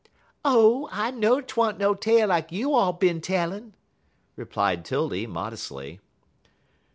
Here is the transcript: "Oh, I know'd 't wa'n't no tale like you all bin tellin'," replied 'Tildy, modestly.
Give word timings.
"Oh, 0.43 0.89
I 0.91 1.11
know'd 1.11 1.47
't 1.47 1.53
wa'n't 1.57 1.77
no 1.77 1.93
tale 1.93 2.27
like 2.29 2.51
you 2.51 2.73
all 2.73 2.91
bin 2.91 3.21
tellin'," 3.21 3.75
replied 4.35 4.83
'Tildy, 4.83 5.27
modestly. 5.27 5.99